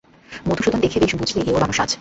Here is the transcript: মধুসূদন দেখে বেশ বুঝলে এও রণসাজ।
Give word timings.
মধুসূদন 0.47 0.79
দেখে 0.81 0.97
বেশ 1.03 1.11
বুঝলে 1.15 1.39
এও 1.43 1.57
রণসাজ। 1.59 1.89